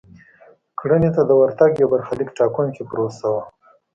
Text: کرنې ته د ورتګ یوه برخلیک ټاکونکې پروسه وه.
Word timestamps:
کرنې 0.79 1.09
ته 1.15 1.21
د 1.29 1.31
ورتګ 1.41 1.71
یوه 1.75 1.91
برخلیک 1.93 2.29
ټاکونکې 2.37 2.83
پروسه 2.89 3.25
وه. 3.33 3.43